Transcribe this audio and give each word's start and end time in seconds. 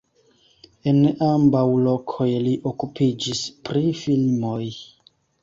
En 0.91 1.01
ambaŭ 1.25 1.61
lokoj 1.89 2.27
li 2.47 2.55
okupiĝis 2.71 3.45
pri 3.69 3.85
filmoj. 4.03 4.61